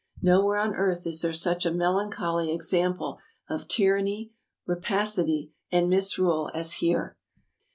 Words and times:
Nowhere 0.19 0.57
on 0.57 0.73
earth 0.73 1.05
is 1.05 1.21
there 1.21 1.31
such 1.31 1.63
a 1.63 1.71
melancholy 1.71 2.51
example 2.51 3.19
of 3.47 3.67
tyranny, 3.67 4.31
rapacity, 4.65 5.51
and 5.71 5.91
misrule 5.91 6.49
as 6.55 6.71
here. 6.71 7.17